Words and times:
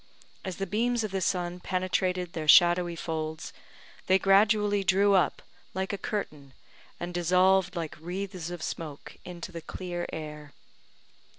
As 0.43 0.57
the 0.57 0.65
beams 0.65 1.03
of 1.03 1.11
the 1.11 1.21
sun 1.21 1.59
penetrated 1.59 2.33
their 2.33 2.47
shadowy 2.47 2.95
folds, 2.95 3.53
they 4.07 4.17
gradually 4.17 4.83
drew 4.83 5.13
up 5.13 5.43
like 5.75 5.93
a 5.93 5.97
curtain, 5.99 6.53
and 6.99 7.13
dissolved 7.13 7.75
like 7.75 8.01
wreaths 8.01 8.49
of 8.49 8.63
smoke 8.63 9.17
into 9.25 9.51
the 9.51 9.61
clear 9.61 10.07
air. 10.11 10.53